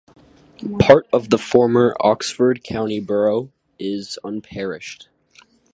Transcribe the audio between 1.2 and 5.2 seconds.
the former Oxford County Borough is unparished.